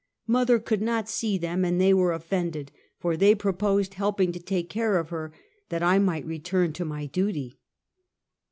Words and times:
Mother 0.25 0.59
conld 0.59 0.81
not 0.81 1.07
see 1.07 1.37
them, 1.37 1.63
and 1.63 1.79
they 1.79 1.93
were 1.93 2.11
offended, 2.11 2.71
for 2.97 3.15
they 3.15 3.35
proposed 3.35 3.93
helping 3.93 4.31
to 4.31 4.39
take 4.39 4.67
care 4.67 4.97
of 4.97 5.09
her, 5.09 5.31
that 5.69 5.83
I 5.83 5.99
miglit 5.99 6.25
return 6.27 6.73
to 6.73 6.83
my 6.85 7.05
duty. 7.05 7.59